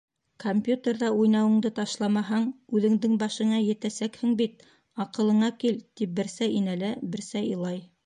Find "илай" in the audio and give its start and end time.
7.57-7.85